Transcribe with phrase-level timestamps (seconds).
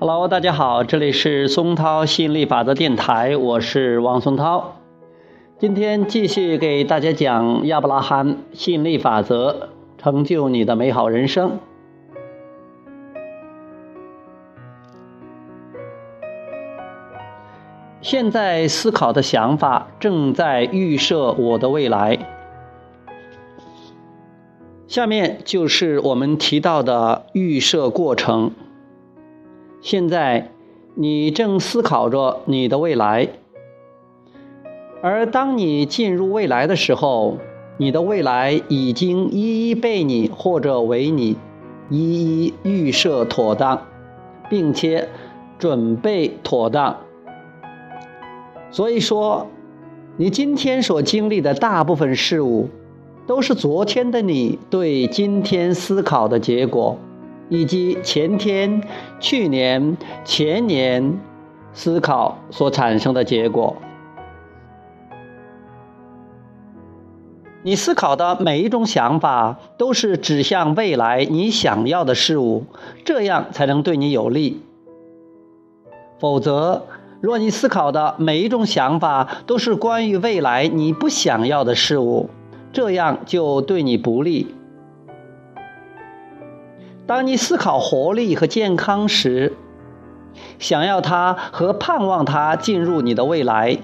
[0.00, 4.76] Hello，大家好，这里是松涛吸引力法则电台，我是王松涛。
[5.58, 11.58] 今天继续给大家讲亚伯拉罕吸引力法则，成就你的美好人生。
[18.00, 22.16] 现在思考的想法正在预设我的未来。
[24.86, 28.52] 下面就是我们提到的预设过程。
[29.80, 30.50] 现在，
[30.94, 33.28] 你正思考着你的未来，
[35.00, 37.38] 而当你进入未来的时候，
[37.76, 41.36] 你的未来已经一一被你或者为你
[41.88, 43.86] 一一预设妥当，
[44.50, 45.08] 并且
[45.58, 46.96] 准备妥当。
[48.72, 49.46] 所以说，
[50.16, 52.68] 你今天所经历的大部分事物，
[53.28, 56.98] 都是昨天的你对今天思考的结果。
[57.48, 58.82] 以及前天、
[59.20, 61.18] 去年、前年
[61.72, 63.76] 思考所产生的结果。
[67.62, 72.64] 你思考的每一种想法都是指向未来你想要的事物，
[73.04, 74.62] 这样才能对你有利。
[76.18, 76.86] 否则，
[77.20, 82.30] 若你思考的每一种想法都是关于未来你不想要的事物，
[82.72, 84.54] 这样就对你不利。
[87.08, 89.54] 当你思考活力和健康时，
[90.58, 93.78] 想要它和盼望它进入你的未来，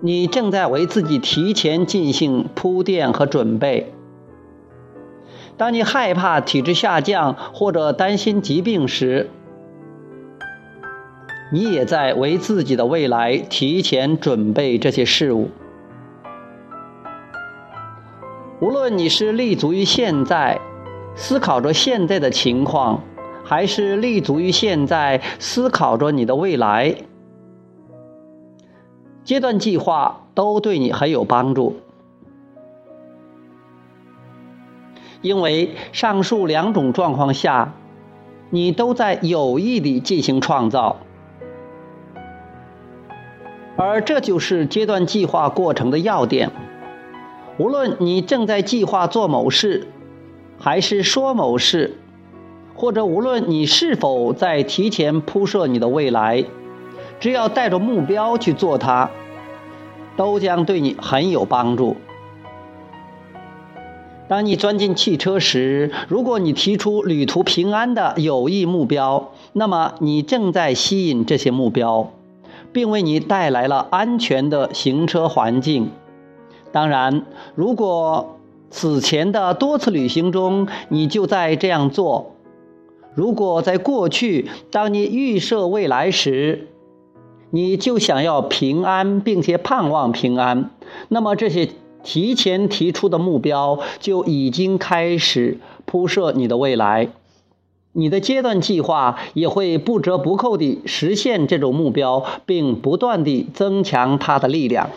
[0.00, 3.92] 你正在为自己提前进行铺垫和准备。
[5.58, 9.28] 当你害怕体质下降或者担心疾病时，
[11.52, 15.50] 你也在为自己的未来提前准备这些事物。
[18.60, 20.58] 无论你是立足于现在。
[21.14, 23.02] 思考着现在的情况，
[23.44, 26.96] 还是立足于现在思考着你的未来？
[29.24, 31.76] 阶段计划都对你很有帮助，
[35.20, 37.74] 因为上述两种状况下，
[38.50, 40.96] 你都在有意地进行创造，
[43.76, 46.50] 而这就是阶段计划过程的要点。
[47.58, 49.86] 无论你正在计划做某事。
[50.64, 51.98] 还是说某事，
[52.76, 56.44] 或者无论你是否在提前铺设你的未来，
[57.18, 59.10] 只要带着目标去做它，
[60.16, 61.96] 都将对你很有帮助。
[64.28, 72.12] 当你钻进汽车时，如果你提出旅途平安的有益目标，那么你正在吸引这些目标，
[72.72, 75.90] 并为你带来了安全的行车环境。
[76.70, 78.38] 当然，如果
[78.72, 82.34] 此前的多次旅行中，你就在这样做。
[83.14, 86.68] 如果在过去，当你预设未来时，
[87.50, 90.70] 你就想要平安，并且盼望平安，
[91.08, 91.68] 那么这些
[92.02, 97.10] 提前提出的目标就已经开始铺设你的未来。
[97.92, 104.88] 你的阶段计划也会不折不扣地实现这种目标，并不断地增强它的力量。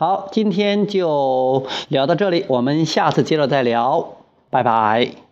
[0.00, 4.12] 好，今天就聊到这里，我们下次接着再聊，
[4.48, 5.27] 拜拜。